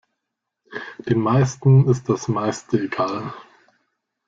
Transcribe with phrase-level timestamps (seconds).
[1.07, 3.35] Den meisten ist das meiste egal.